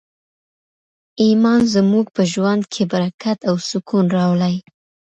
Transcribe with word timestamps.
ایمان 1.23 1.61
زموږ 1.73 2.05
په 2.15 2.21
ژوند 2.31 2.63
کي 2.73 2.83
برکت 2.93 3.39
او 3.49 3.55
سکون 3.69 4.05
راولي. 4.17 4.55